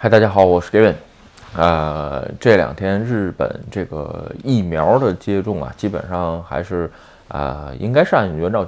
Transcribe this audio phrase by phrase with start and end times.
[0.00, 0.94] 嗨，大家好，我是 Gavin。
[1.56, 6.88] 呃，这两天日本这个疫苗的接种啊，基本上还是
[7.26, 8.64] 啊，应该是按原照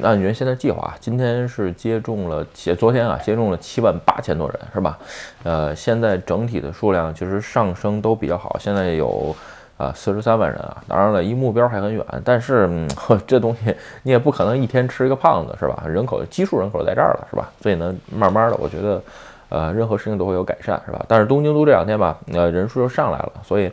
[0.00, 4.96] 按原先的计划，今天是接种了，且昨天啊接种了七万八千多人，是吧？
[5.42, 9.34] 呃，现在整体的数量其实上升都比较好，现在有
[9.76, 10.76] 啊四十三万人啊。
[10.86, 12.88] 当然了，离目标还很远，但是嗯、
[13.26, 13.74] 这东西
[14.04, 15.82] 你也不可能一天吃一个胖子，是吧？
[15.88, 17.50] 人口基数人口在这儿了，是吧？
[17.60, 19.02] 所以呢，慢慢的，我觉得。
[19.48, 21.04] 呃，任何事情都会有改善，是吧？
[21.08, 23.70] 但是东京都这两天吧，呃，人数又上来了，所以，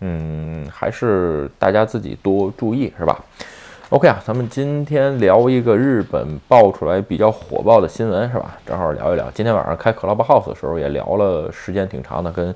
[0.00, 3.18] 嗯，还是大家自己多注意，是吧
[3.90, 8.56] ？OK 啊，咱们今天聊一个日本爆出来比较火爆的新闻，是吧？
[8.66, 9.30] 正好聊一聊。
[9.32, 12.54] 今天晚上开 Clubhouse 的时候也聊了时间挺长的，跟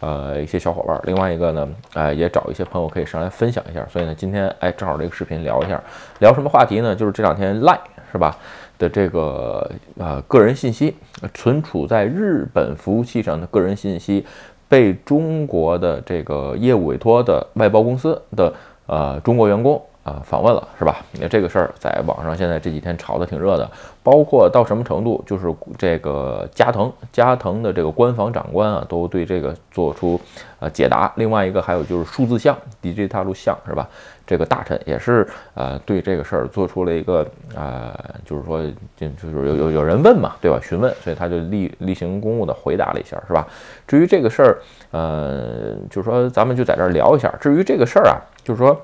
[0.00, 1.00] 呃一些小伙伴。
[1.04, 3.86] 另外一个呢，哎，也找一些朋友可以上来分享一下。
[3.88, 5.80] 所以呢，今天哎，正好这个视频聊一下，
[6.18, 6.94] 聊什么话题呢？
[6.94, 7.78] 就是这两天 Line
[8.12, 8.36] 是吧？
[8.78, 10.94] 的这个呃个人信息
[11.32, 14.24] 存储在日本服务器上的个人信息，
[14.68, 18.52] 被中国的这个业务委托的外包公司的
[18.86, 20.96] 呃中国员工啊访问了，是吧？
[21.20, 23.70] 那这个事儿在网上现在这几天炒得挺热的，
[24.02, 30.20] 包括到什么程度，就是这个加藤加藤的这个官方长官啊，都对这个做出
[30.58, 31.12] 呃解答。
[31.16, 33.88] 另外一个还有就是数字像 DJ 大陆像是吧？
[34.24, 37.92] 这个大臣也是呃对这个事儿做出了一个呃，
[38.24, 38.62] 就是说
[38.96, 40.58] 就就是有有有人问嘛，对吧？
[40.62, 43.46] 询问，所以他就例例行公务的回答了一下，是吧？
[43.86, 44.58] 至于这个事儿，
[44.90, 47.32] 呃，就是说咱们就在这儿聊一下。
[47.40, 48.80] 至于这个事儿啊，就是说。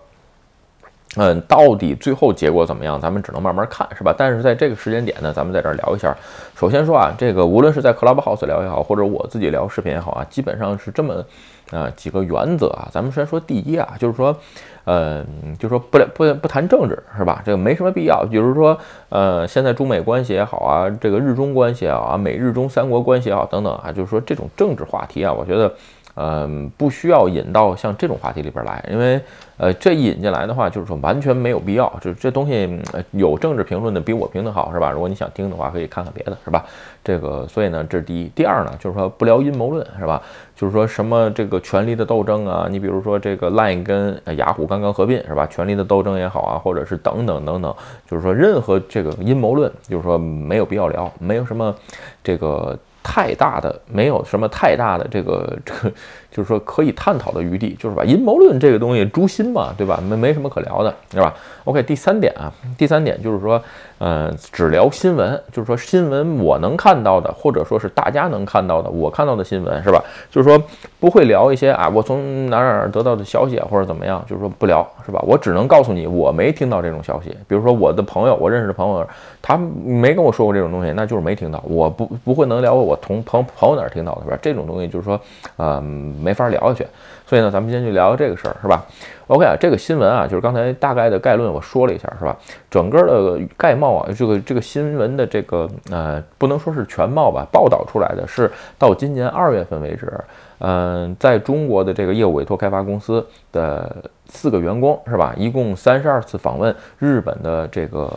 [1.17, 4.15] 嗯，到底最后结果怎么样，咱们只能慢慢看，是吧？
[4.17, 6.15] 但是在这个时间点呢，咱们在这儿聊一下。
[6.55, 11.25] 首先说啊，这个无论是在 Clubhouse 聊也好，或者我自己聊视频也好啊，基本上是这么
[11.71, 12.89] 啊几个原则啊。
[12.93, 14.37] 咱们先说第一啊，就是说，
[14.85, 15.25] 呃，
[15.59, 17.43] 就说不不不谈政治，是吧？
[17.43, 18.23] 这个没什么必要。
[18.31, 18.79] 比如说，
[19.09, 25.73] 呃，现在中美关系也好啊，这个日中关系也好啊，美日中三国关系也好等等啊，就是说这种政治话题啊，我觉得。
[26.21, 29.21] 嗯，不需要引到像这种话题里边来，因为，
[29.57, 31.89] 呃，这引进来的话，就是说完全没有必要。
[32.01, 32.69] 就这东西
[33.13, 34.91] 有政治评论的比我评的好，是吧？
[34.91, 36.65] 如果你想听的话，可以看看别的，是吧？
[37.05, 38.29] 这个，所以呢，这是第一。
[38.35, 40.21] 第二呢，就是说不聊阴谋论，是吧？
[40.57, 45.47] 就是说什么这个权力的斗争啊，你比如说这个 Line 跟雅虎刚刚合并，是吧？
[45.47, 47.73] 权力的斗争也好啊，或者是等等等等，
[48.11, 51.73] 就是说任何这个阴谋论，就是说没有必要聊，没有什么
[52.25, 52.77] 这个。
[53.03, 55.93] 太大的没有什么太大的这个 这个，
[56.31, 58.05] 就是说可以探讨的余地，就是把？
[58.05, 60.01] 阴谋论这个东西诛心嘛，对吧？
[60.03, 63.63] 没没什么可聊的，对吧？OK，第三点啊，第三点就是说，
[63.99, 70.03] 呃，只聊新闻，就是说新闻我能看到的，或者说是大家能看到的，我看到的新闻，是吧？
[70.31, 70.61] 就是说
[71.01, 75.23] 不会聊一些啊，我从哪哪得到的消息，或者怎么样，就是说不聊，是吧？
[75.27, 77.37] 我只能告诉你，我没听到这种消息。
[77.49, 79.07] 比如说我的朋友，我认识的朋友，
[79.43, 81.63] 他没跟我说过这种东西，那就是没听到。
[81.67, 82.97] 我不不会能聊我。
[83.03, 84.39] 从朋朋友哪儿听到的是吧？
[84.41, 85.21] 这种东西就是说，
[85.57, 86.87] 呃，没法聊下去。
[87.29, 88.87] 所以呢，咱们今天就聊聊这个事儿，是吧
[89.27, 92.35] ？OK 啊，这个新闻啊，就是刚才大概的概论我说了一下，是吧？
[92.71, 100.11] 整个的概貌啊，这个这个新闻的这个呃，不能说是全貌吧，报道出来的是到今年二月份为止，
[100.59, 104.11] 嗯，在中国的这个业务委托开发公司的。
[104.31, 105.35] 四个员工是吧？
[105.39, 108.13] 一共三十二次访问日本的这个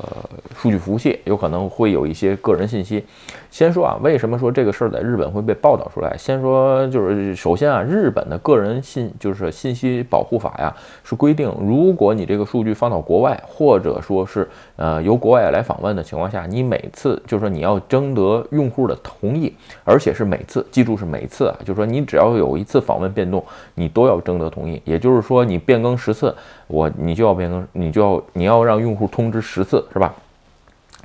[0.57, 3.05] 数据服务器，有可能会有一些个人信息。
[3.49, 6.13] 先说啊，为什么说这个事儿在日本会被报道出来？
[6.17, 10.75] 先说就是首先啊，日本的个人信就是信息保护法呀，
[11.05, 19.53] 是规定，如果你这个数据放到国外，或者说是呃由国外来访问的情况下，你每次就是说你要征得用户的同意，
[19.85, 23.41] 而且是每次，记住是每次啊，就是说你只要有一次访问变动，
[23.75, 24.81] 你都要征得同意。
[24.83, 25.91] 也就是说你变更。
[26.01, 30.11] 十次，我你就要变更，你就要你要让用户通知十次，是吧？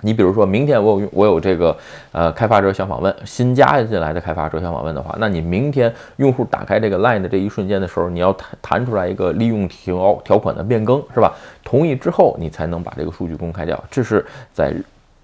[0.00, 1.76] 你比如说明天我有我有这个
[2.12, 11.34] 呃开发者想访问新加进来的开发者想访问的话，那你明天用户打开这个 Line 的这一瞬间的时候，你要弹弹出来一个利用条条款的变更，是吧？
[11.62, 14.72] 同意之后，你才能把这个数据公开掉，这是在。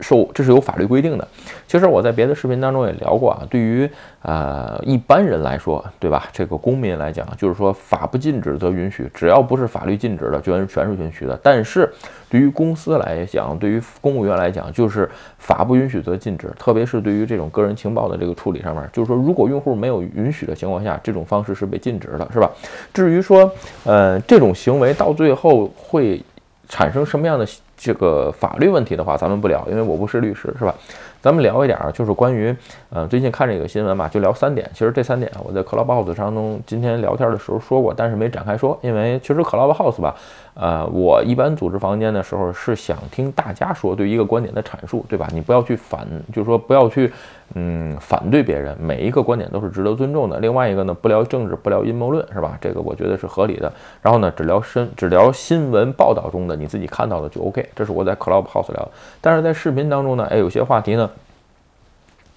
[0.02, 1.26] 受这是有法律规定的。
[1.66, 3.88] 其实我在别的视频当中也聊过啊，对于
[4.22, 6.28] 呃一般人来说，对吧？
[6.32, 11.38] 这个公民来讲，就是说法不禁止则允许，只要不是法律禁止的，全全是允许的。
[11.42, 11.90] 但是
[12.28, 15.08] 对于公司来讲，对于公务员来讲，就是
[15.38, 16.52] 法不允许则禁止。
[16.58, 22.50] 特别是对于这种个人情报的这个处理上面，就是说如果用户没有允许的情况下，这种方式是被禁止的，是吧？
[22.92, 23.50] 至于说
[23.84, 26.22] 呃这种行为到最后会
[26.68, 27.46] 产生什么样的？
[27.82, 30.72] 这个法律问题的话，咱们不聊，因为我不是律师，是吧？
[31.20, 32.54] 咱们聊一点儿，就是关于
[32.90, 34.70] 呃最近看这个新闻嘛，就聊三点。
[34.72, 40.14] 其实这三点，我在 Clubhouse 当中今天聊天的时候说过，但是没展开说，因为其实 Clubhouse 吧。
[40.54, 45.26] 呃，我一般组织房间的时候是想听大家说对一个观点的阐述，对吧？
[45.32, 47.10] 你不要去反，就是说不要去，
[47.54, 50.38] 嗯，反对别人，每一个观点都是值得尊重的。
[50.40, 52.58] 另外一个呢，不聊政治，不聊阴谋论，是吧？
[52.60, 53.72] 这个我觉得是合理的。
[54.02, 57.66] 然后呢，只聊新，只聊新闻报道中的你自己看到的就 OK。
[57.74, 58.88] 这是我在 Clubhouse 聊，
[59.20, 61.10] 但是在视频当中呢，哎，有些话题呢。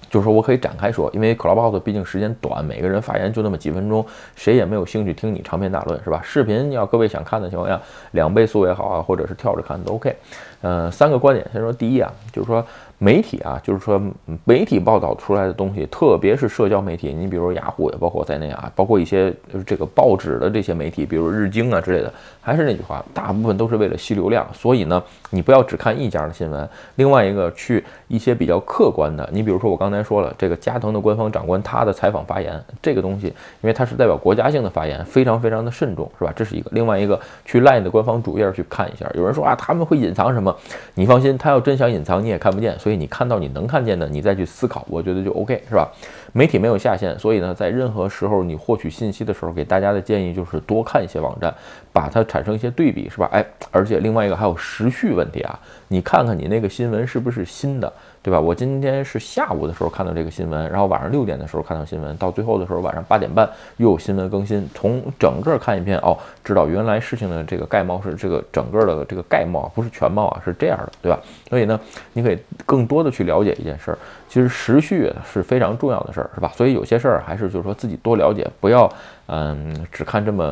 [0.10, 4.06] 就是说我可以展开说，因为 Clubhouse 毕竟时间短，每个人发言就那么几分钟，
[4.36, 6.22] 谁也没有兴趣听你长篇大论，是吧？
[6.24, 7.80] 视频要各位想看的情况下，
[8.12, 10.16] 两倍速也好啊，或者是跳着看都 OK。
[10.62, 12.66] 嗯，三个观点，先说第一啊，就是说。
[12.98, 14.02] 媒体啊，就是说
[14.46, 19.34] 媒体报道出来的东西，特别是社交媒体，你比如雅虎也包括在内啊，包括一些
[19.68, 24.48] 这个报纸的这些媒体，比如日经啊之类的，还是那句话，大部分都是为了吸流量。
[24.54, 36.33] 所以呢，你不要只看一家的新闻，另外一个去一些比较客观的，你比如说我刚才刚才说了，这个加藤的官方长官他的采访发言，这个东西，因为他是代表国家性的发言，非常非常的慎重，是吧？
[36.36, 36.69] 这是一个。
[36.74, 40.53] 另外一个，去 LINE 的官方主页去看一下，有人说啊，他们会隐藏什么？
[40.95, 42.77] 你放心，他要真想隐藏，你也看不见。
[42.77, 45.89] 所以你看到你能看见的，你再去思考，我觉得就 OK，是吧？
[46.33, 51.53] 媒体没有下限，所以呢，在任何时候你获取信息的时候，给大家的建议就是多看一些网站，
[51.94, 53.30] 把它产生一些对比，是吧？
[53.31, 55.57] 哎，而且另外一个还有时序问题啊，
[55.88, 57.94] 你看看你那个新闻是不是新的。
[58.25, 58.39] 对吧？
[58.39, 64.68] 我今天是下午的时候看到这个新闻，然后晚上六点的时候看到新闻，到最后的时候晚上八点半又有新闻更新。
[64.74, 71.19] 从整个看一遍哦，知道原来事情的这个概貌是这个整个的这个概貌，不是全貌啊，是这样的，对吧？
[71.48, 71.80] 所以呢，
[72.13, 73.98] 你可以更多的去了解一件事儿。
[74.28, 76.51] 其实时序是非常重要的事儿，是吧？
[76.56, 78.92] 所以有些事儿还是就是说自己多了解，不要
[79.28, 80.51] 嗯只看这么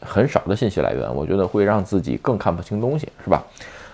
[0.00, 3.44] 很少的信息来源，我觉得会让自己更看不清东西，是吧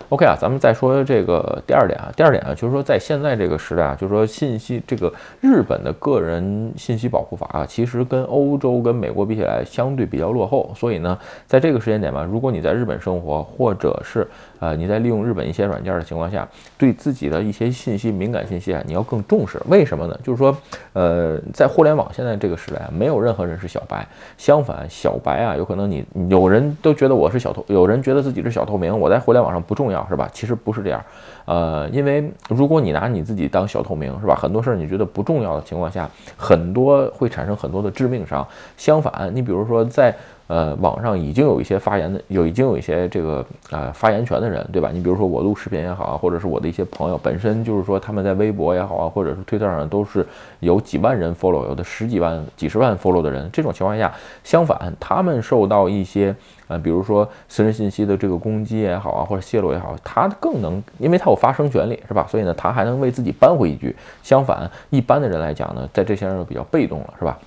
[0.08, 14.26] ？OK 啊，咱们再说这个第二点啊，第二点啊，就是说在现在这个时代啊，就是说信息这个日本的个人信息保护法啊，其实跟欧洲跟美国比起来相对比较落后，所以呢，在这个时间点吧，如果你在日本生活，或者是
[14.60, 19.60] 呃你在利用日本一些软件的情况下，对自己的一些信息敏感信息啊，你要更重视。
[19.68, 20.18] 为什么呢？
[20.22, 20.56] 就是说，
[20.94, 24.06] 呃，在互联网现在这个时代啊，没有任何人是小白，
[24.36, 30.06] 相反，小白啊，有可能你有人都觉得我是小透，有人觉得自己是小透明，我在互联网上不重重要。
[30.08, 30.28] 是吧？
[30.32, 31.04] 其实不是这样，
[31.44, 34.34] 呃，因为如果你拿你自己当小透明，是吧？
[34.34, 38.46] 很多事儿你觉得不重要的情况下，很多会产生很多的致命伤。
[38.76, 40.14] 相反，你比如说在。
[40.48, 44.88] 呃，网上已经有一些发言的，有已经有一些这个呃发言权的人，对吧？
[44.90, 50.26] 你比如说我录视频也好啊，或者是我的一些朋友本身就是说他们在微博也好啊，或者是推特上都是
[50.60, 53.46] 有几万人 follow，有的十几万、几十万 follow 的人。
[53.52, 54.10] 这种情况下，
[54.42, 56.34] 相反，他们受到一些
[56.68, 62.26] 呃，比如说私人信息的这个攻击也好啊，或者泄露也好，他更能，因为他有发声权利，是吧？
[62.26, 63.94] 所以呢，他还能为自己扳回一局。
[64.22, 67.38] 相反，一般的人来讲呢，在这些人比较被动了，是吧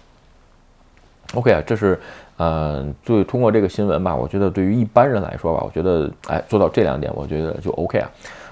[1.33, 1.99] ？OK 啊，这是。
[2.43, 8.09] 嗯，就通过这个新闻吧，我觉得对于一般人来说吧，我觉得哎，做到这两点，我觉得就 OK 啊。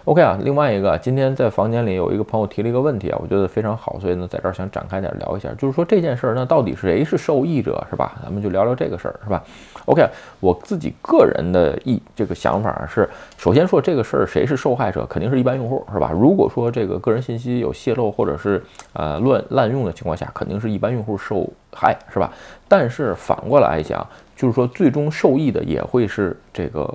[0.10, 0.40] ，OK 啊。
[0.42, 8.18] 另外一个，今天在房间里有一个朋友提了一个问题啊，我觉得非常好，所以呢，在这儿想展开点聊一下，就是说这件事儿，那到底谁是受益者，是吧？
[8.24, 9.44] 咱们就聊聊这个事儿，是吧
[9.86, 10.08] ？OK，
[10.40, 13.08] 我自己个人的意这个想法是，
[13.38, 16.12] 首先说这个事儿谁是受害者，肯定是一般用户，是吧？
[16.12, 18.64] 如果说这个个人信息有泄露或者是
[18.94, 21.48] 呃乱滥用的情况下，肯定是一般用户受。
[21.72, 22.34] 害，是吧？
[22.68, 24.06] 但是反过来讲，
[24.36, 26.90] 就是说最终受益的也会是这个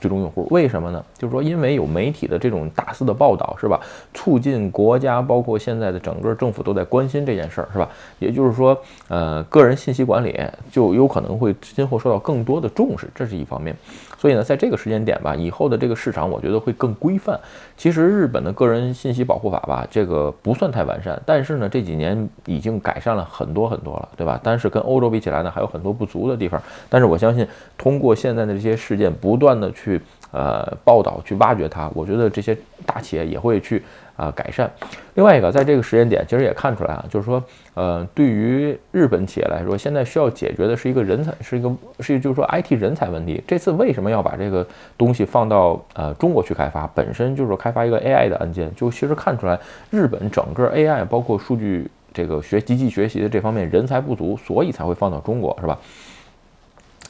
[0.00, 0.46] 最终用户。
[0.50, 1.04] 为什么呢？
[1.18, 3.80] 就是说因为有媒体的这种大肆的报道，是吧？
[4.14, 7.88] 促进国家包括现在的整个政府都在关心这件事儿，是吧？
[8.18, 8.76] 也就是说，
[9.08, 10.38] 呃，个人信息管理
[10.70, 13.74] 就有可能会今后受到更多的重视，这是一方面。
[14.18, 17.38] 所以呢，在这个时间点吧，以后的这个市场，我觉得会更规范。
[17.76, 24.40] 其实日本的个人信息保护法吧，这个不算太完善，但是呢，这几年已经改善了很多很多了，对吧？
[24.42, 26.60] 但是跟欧洲比起来呢，还有很多不足的地方。
[26.88, 30.00] 但是我相信，通过现在的这些事件，不断的去去
[30.32, 33.82] 呃报道、去挖掘它，我觉得这些大企业也会去。
[34.16, 34.70] 啊，改善。
[35.12, 43.44] 另外一个，在这个时间点，其实也看出来啊，就是说，呃，对于日本企业来说，现在需要解决的是一个人才，是一个是就是说 IT 人才问题。
[43.46, 44.66] 这次为什么要把这个
[44.96, 46.86] 东西放到呃中国去开发？
[46.94, 55.78] 本身就是开发一个 AI 的案件，就其实看出来日本整个 AI 包括数据这个学机器学习的这方面人才不足，所以才会放到中国，是吧？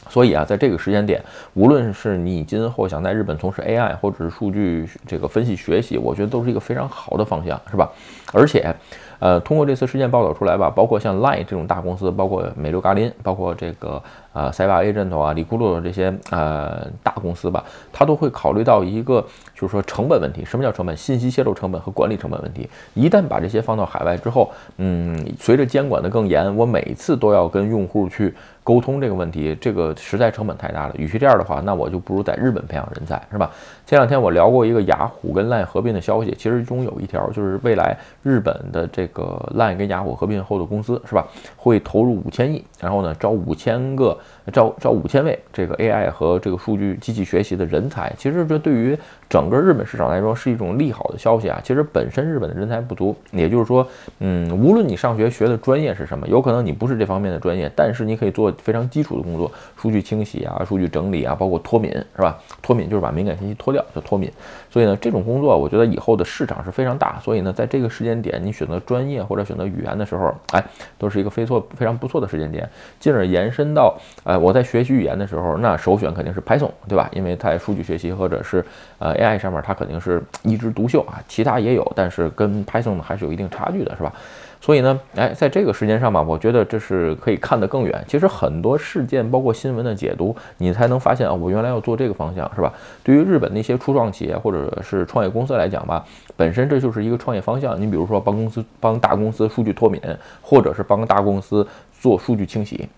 [0.08, 1.22] 所以啊，在这个时间点，
[1.54, 7.90] 无论是你今后想在日本从事 AI 或者是数据这个分析学习，我觉得都是一个非常好的方向，是吧？
[8.32, 8.74] 而且，
[9.20, 20.44] 呃，通过这次事件报道出来吧，包括像 Line 这种大公司，包括美洲咖林，包括这个呃塞瓦 A 阵头啊、里库洛这些呃大公司吧，它都会考虑到一个就是说成本问题。
[20.44, 20.96] 什么叫成本？
[20.96, 22.68] 信息泄露成本和管理成本问题。
[22.94, 28.34] 一旦把这些放到海外之后，嗯，随着监管的更严，我每次都要跟用户去。
[28.66, 30.94] 沟通这个问题，这个实在成本太大了。
[30.98, 33.48] 与其这样的话，那我就不如在日本培养人才，是吧？
[33.86, 41.24] 前两天我聊过一个雅虎跟 LINE 合并的消息，其实中有一条就是未来日本的这个 LINE 跟雅虎合并后的公司，是吧？
[41.56, 44.18] 会投入五千亿，然后呢招五千个
[44.52, 48.12] 招招五千位这个 AI 和这个数据机器学习的人才。
[48.18, 51.60] 其实这对于整个日本市场来说是一种利好的消息啊。
[51.62, 53.86] 其实本身日本的人才不足，也就是说，
[54.18, 58.52] 嗯，无论你上学学的专业是什么，有可能你不是这方面的专业，但是你可以做。
[58.62, 62.38] 非常基础的工作，数据清洗啊，数据整理啊，包括脱敏，是吧？
[62.62, 64.30] 脱敏就是把敏感信息脱掉，叫脱敏。
[64.70, 67.18] 所以呢，这种工作我觉得以后的市场是非常大。
[67.20, 70.64] 所以呢，在这个时间点，你选择专业或者选择语言的时候，哎，
[70.98, 72.68] 都是一个非错非常不错的时间点。
[72.98, 77.08] 进而延伸到，哎，我在学习语言的时候，那首选肯定是 Python，对吧？
[77.12, 78.64] 因为在数据学习或者是
[78.98, 81.20] 呃 AI 上面，它肯定是一枝独秀啊。
[81.28, 84.12] 其他也有，但是跟 Python 还是有一定差距的，是吧？
[84.58, 88.04] 所以呢，哎，在这个时间上吧，我觉得这是可以看得更远。
[88.08, 92.72] 其实很多事件，包括新闻的解读，你才能发现啊，我原来要做这个方向，是吧？
[93.04, 96.04] 对于日本那些初创企业或者是创业公司来讲吧，
[96.36, 97.80] 本身这就是一个创业方向。
[97.80, 100.00] 你比如说帮公司帮大公司数据脱敏，
[100.40, 101.64] 或者是帮大公司
[102.00, 102.88] 做数据清洗。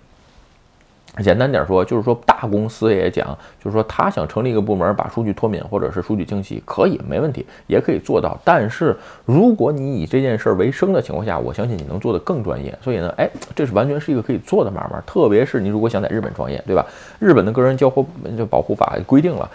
[1.22, 3.26] 简单点说，就是说大公司也讲，
[3.62, 8.38] 就是说他想成立一个部门，把数据脱敏或者是数据清洗，可以没问题，也可以做到。
[8.44, 12.76] 但是如果你以这件事儿为生的情况下，我相信你能做得更专业。
[12.80, 15.02] 所以呢，哎，这是完全是一个可以做的买卖。
[15.06, 16.86] 特别是你如果想在日本创业，对吧？
[17.18, 18.04] 日本的个人交货
[18.36, 19.50] 就保护法规定了。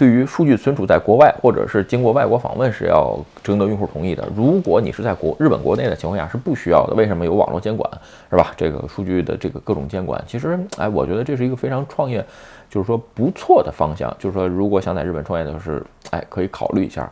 [0.00, 4.26] 对于数据存储在国外，或者是经过外国访问是要征得用户同意的。
[4.34, 6.94] 如果你是在国日本国内的情况下是不需要的。
[6.94, 7.86] 为什么有网络监管，
[8.30, 8.50] 是吧？
[8.56, 12.24] 这个数据的这个各种监管，其实哎，我觉得这是一个非常创业，
[12.70, 14.10] 就是说不错的方向。
[14.18, 17.06] 就是说，如果想在日本创业的是，哎，可以考虑一下。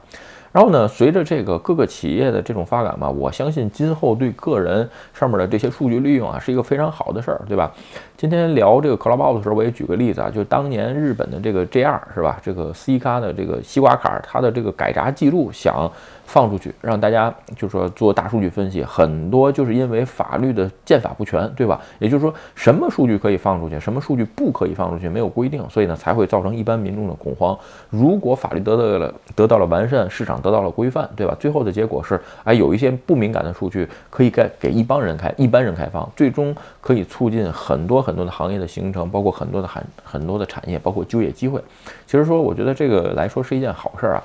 [0.59, 7.73] 然后呢，随着这个各个企业的这种发展吧，我相信今后对个人上面的这些数据利用啊，是一个非常好的事儿，对吧？
[8.17, 12.41] 今天聊这个 c l u b o u t 的时候，我也举个例子啊，就当年日本的这个 JR 是吧？
[12.43, 15.88] 这个 C 卡的这个西瓜卡，它的这个改闸记录想。
[16.29, 21.81] 放出去让大家就说做大数据分析，很多就是因为法律的建法不全，对吧？
[21.99, 27.59] 也就是说，什么数据可以放出去，什么数据不可以放出去，没有规定，所以呢才会造成一般民众的恐慌。
[27.89, 31.35] 如果法律得到了得到了完善，市场得到了规范，对吧？
[31.41, 41.59] 最后的结果是，哎，有一些不敏感的数据可以给给一帮人开，一般人开放，最终可以促进很多很多的行业的形成，包括很多的很很多的产业，包括就业机会。
[42.07, 44.23] 其实说，我觉得这个来说是一件好事儿啊。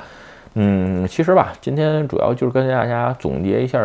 [0.56, 3.82] 嗯，其实吧，今天主要就是跟大家总结一下，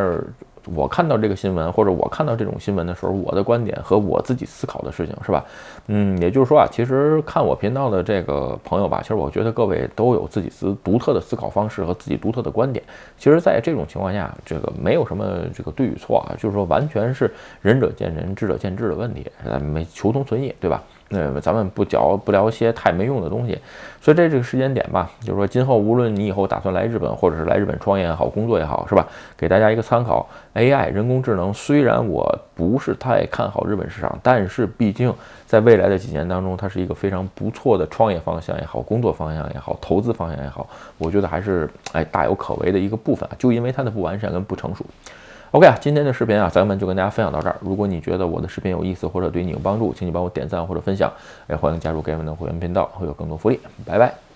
[0.75, 5.43] 我看到这个新闻或者我看到这种新闻的时候，我的观点和我自己思考的事情，是吧？
[5.87, 12.85] 嗯，也就是说啊，其实看我频道的这个朋友吧，其实我觉得各位都有自己思独特的思考方式和自己独特的观点。
[13.17, 17.33] 其实，在这种情况下，这个没有什么这个对与错啊，就是说完全是
[17.63, 19.27] 仁者见仁，智者见智的问题，
[19.73, 20.83] 没求同存异，对吧？
[21.11, 23.59] 那咱们不聊不聊一些太没用的东西，
[24.01, 29.07] 所以在这个时间点吧，就是说今后无论你以后打算来日本，或者是来日本创业也好，工作也好，是吧？
[29.37, 35.13] 给大家一个参考，AI 人工智能虽然我不是太看好日本市场，但是毕竟
[35.47, 44.85] 在未来的几年当中，它是一个非常不错的创业方向也好，工作方向也好，投资方向也好，我觉得还是哎大有可为的一个部分啊，就因为它的不完善跟不成熟。
[45.53, 47.57] OK 啊，今天的视频啊，咱们就跟大家分享到这儿。
[47.61, 51.11] 如果你觉得我的视频有意思或者对你有帮助，请你帮我点赞或者分享。
[51.49, 53.59] 也欢迎加入盖文的会员频道，会有更多福利。
[53.87, 54.28] 拜拜。